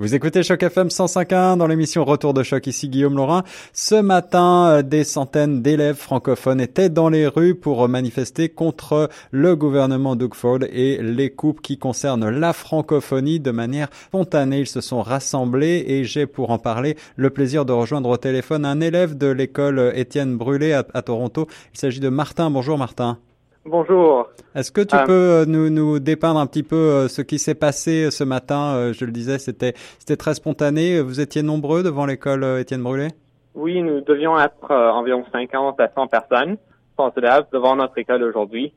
[0.00, 3.44] Vous écoutez Choc FM 105.1 dans l'émission Retour de Choc, ici Guillaume Laurin.
[3.74, 9.56] Ce matin, euh, des centaines d'élèves francophones étaient dans les rues pour manifester contre le
[9.56, 14.60] gouvernement Doug Ford et les coupes qui concernent la francophonie de manière spontanée.
[14.60, 18.64] Ils se sont rassemblés et j'ai pour en parler le plaisir de rejoindre au téléphone
[18.64, 21.46] un élève de l'école Étienne Brûlé à, à Toronto.
[21.74, 22.50] Il s'agit de Martin.
[22.50, 23.18] Bonjour Martin.
[23.66, 24.28] Bonjour.
[24.54, 27.38] Est-ce que tu Euh, peux euh, nous, nous dépeindre un petit peu euh, ce qui
[27.38, 28.92] s'est passé ce matin?
[28.92, 31.00] Je le disais, c'était c'était très spontané.
[31.00, 33.08] Vous étiez nombreux devant l'école Étienne Brûlé
[33.54, 36.56] Oui, nous devions être euh, environ 50 à 100 personnes,
[36.98, 38.72] 100 élèves, devant notre école aujourd'hui.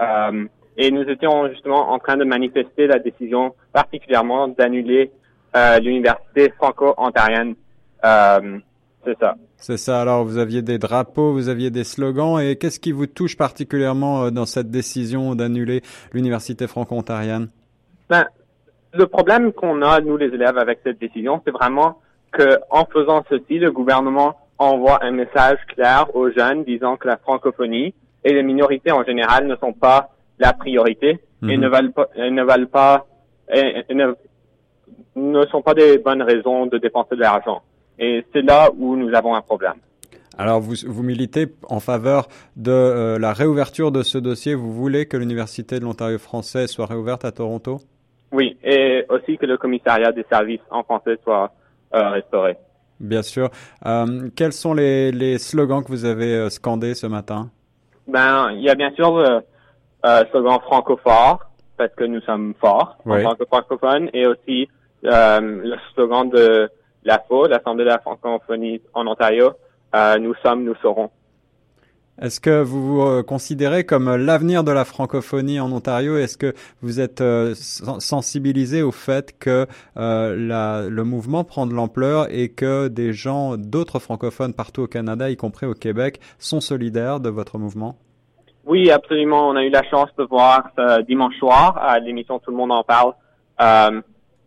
[0.00, 0.44] Euh,
[0.76, 5.10] et nous étions justement en train de manifester la décision particulièrement d'annuler
[5.82, 7.54] l'université franco-ontarienne.
[9.04, 9.34] C'est ça.
[9.56, 10.00] C'est ça.
[10.00, 12.38] Alors, vous aviez des drapeaux, vous aviez des slogans.
[12.40, 17.48] Et qu'est-ce qui vous touche particulièrement euh, dans cette décision d'annuler l'université franco-ontarienne?
[18.08, 18.26] Ben,
[18.92, 21.98] le problème qu'on a, nous les élèves, avec cette décision, c'est vraiment
[22.30, 27.16] que en faisant ceci, le gouvernement envoie un message clair aux jeunes disant que la
[27.16, 31.60] francophonie et les minorités en général ne sont pas la priorité et Mhm.
[31.60, 33.06] ne valent pas, et ne valent pas,
[33.52, 34.14] et, et ne,
[35.16, 37.62] ne sont pas des bonnes raisons de dépenser de l'argent.
[37.98, 39.74] Et c'est là où nous avons un problème.
[40.38, 42.26] Alors, vous, vous militez en faveur
[42.56, 44.54] de euh, la réouverture de ce dossier.
[44.54, 47.80] Vous voulez que l'université de l'Ontario français soit réouverte à Toronto?
[48.32, 51.52] Oui, et aussi que le commissariat des services en français soit
[51.94, 52.56] euh, restauré.
[52.98, 53.50] Bien sûr.
[53.84, 57.50] Euh, quels sont les, les slogans que vous avez euh, scandés ce matin?
[58.08, 59.42] Ben, il y a bien sûr le
[60.06, 61.40] euh, slogan franco-fort,
[61.76, 63.24] parce que nous sommes forts Oui.
[63.24, 64.68] en tant que francophones, et aussi
[65.04, 66.70] euh, le slogan de
[67.04, 69.52] l'AFO, l'Assemblée de la francophonie en Ontario,
[69.94, 71.10] euh, nous sommes, nous serons.
[72.20, 76.18] Est-ce que vous vous euh, considérez comme l'avenir de la francophonie en Ontario?
[76.18, 81.66] Est-ce que vous êtes euh, sen- sensibilisé au fait que euh, la, le mouvement prend
[81.66, 86.20] de l'ampleur et que des gens, d'autres francophones partout au Canada, y compris au Québec,
[86.38, 87.96] sont solidaires de votre mouvement?
[88.66, 89.48] Oui, absolument.
[89.48, 90.70] On a eu la chance de voir
[91.08, 93.14] dimanche soir à l'émission Tout le monde en parle
[93.60, 94.00] euh,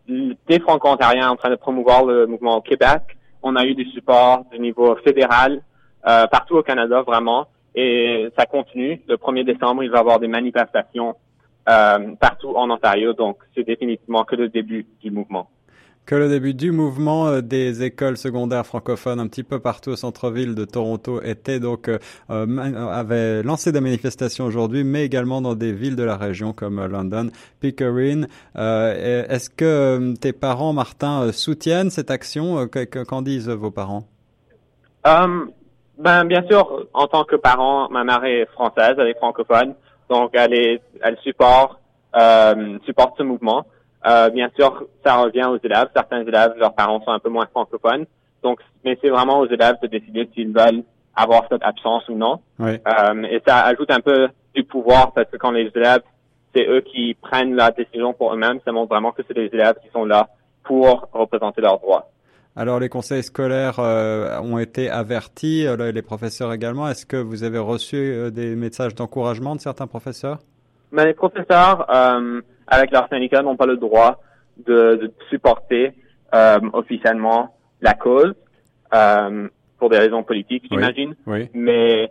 [0.08, 3.02] des franco-ontariens en train de promouvoir le mouvement au Québec.
[3.42, 5.62] On a eu du support du niveau fédéral
[6.06, 7.48] euh, partout au Canada, vraiment.
[7.74, 9.02] Et ça continue.
[9.08, 11.14] Le 1er décembre, il va y avoir des manifestations
[11.68, 13.12] euh, partout en Ontario.
[13.12, 15.48] Donc, c'est définitivement que le début du mouvement.
[16.06, 19.96] Que le début du mouvement euh, des écoles secondaires francophones un petit peu partout au
[19.96, 21.98] centre-ville de Toronto était donc euh,
[22.30, 26.52] euh, ma- avait lancé des manifestations aujourd'hui, mais également dans des villes de la région
[26.52, 27.30] comme euh, London,
[27.60, 28.26] Pickering.
[28.56, 33.22] Euh, Est-ce que euh, tes parents, Martin, euh, soutiennent cette action Euh, que- que- Qu'en
[33.22, 34.04] disent vos parents?
[35.06, 35.44] Euh,
[35.98, 39.74] ben, bien sûr, en tant que parent, ma mère est française, elle est francophone,
[40.08, 41.78] donc elle est, elle supporte,
[42.16, 43.64] euh, supporte ce mouvement.
[44.06, 45.88] Euh, bien sûr, ça revient aux élèves.
[45.94, 48.06] Certains élèves, leurs parents sont un peu moins francophones,
[48.42, 50.82] donc, mais c'est vraiment aux élèves de décider s'ils veulent
[51.14, 52.40] avoir cette absence ou non.
[52.58, 52.78] Oui.
[52.86, 56.02] Euh, et ça ajoute un peu du pouvoir parce que quand les élèves,
[56.54, 59.76] c'est eux qui prennent la décision pour eux-mêmes, ça montre vraiment que c'est les élèves
[59.82, 60.28] qui sont là
[60.62, 62.10] pour représenter leurs droits.
[62.58, 66.88] Alors les conseils scolaires euh, ont été avertis, euh, les professeurs également.
[66.88, 70.38] Est-ce que vous avez reçu euh, des messages d'encouragement de certains professeurs?
[70.92, 74.20] Mais les professeurs, euh, avec leur syndicat, n'ont pas le droit
[74.64, 75.92] de, de supporter
[76.34, 78.34] euh, officiellement la cause
[78.94, 79.48] euh,
[79.78, 81.14] pour des raisons politiques, j'imagine.
[81.26, 81.48] Oui.
[81.54, 82.10] Mais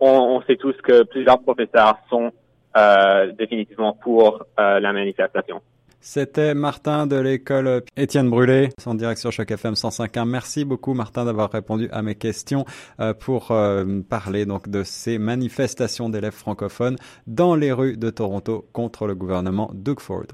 [0.00, 2.30] on, on sait tous que plusieurs professeurs sont
[2.76, 5.60] euh, définitivement pour euh, la manifestation.
[6.00, 10.28] C'était Martin de l'école Étienne Brûlé, en direct sur Choc FM 105.1.
[10.28, 12.64] Merci beaucoup Martin d'avoir répondu à mes questions
[13.00, 18.68] euh, pour euh, parler donc de ces manifestations d'élèves francophones dans les rues de Toronto
[18.72, 20.26] contre le gouvernement Doug Ford.